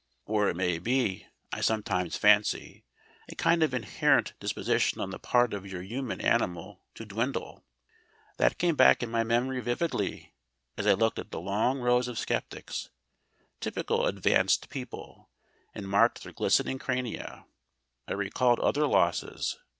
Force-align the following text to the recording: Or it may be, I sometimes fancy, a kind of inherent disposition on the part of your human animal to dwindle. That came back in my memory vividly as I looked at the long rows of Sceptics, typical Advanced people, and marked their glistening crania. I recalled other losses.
Or 0.25 0.49
it 0.49 0.55
may 0.55 0.79
be, 0.79 1.27
I 1.53 1.61
sometimes 1.61 2.17
fancy, 2.17 2.85
a 3.31 3.35
kind 3.35 3.61
of 3.61 3.71
inherent 3.71 4.33
disposition 4.39 4.99
on 4.99 5.11
the 5.11 5.19
part 5.19 5.53
of 5.53 5.63
your 5.67 5.83
human 5.83 6.19
animal 6.21 6.81
to 6.95 7.05
dwindle. 7.05 7.63
That 8.37 8.57
came 8.57 8.75
back 8.75 9.03
in 9.03 9.11
my 9.11 9.23
memory 9.23 9.59
vividly 9.61 10.33
as 10.75 10.87
I 10.87 10.93
looked 10.93 11.19
at 11.19 11.29
the 11.29 11.39
long 11.39 11.81
rows 11.81 12.07
of 12.07 12.17
Sceptics, 12.17 12.89
typical 13.59 14.07
Advanced 14.07 14.71
people, 14.71 15.29
and 15.75 15.87
marked 15.87 16.23
their 16.23 16.33
glistening 16.33 16.79
crania. 16.79 17.45
I 18.07 18.13
recalled 18.13 18.59
other 18.59 18.87
losses. 18.87 19.59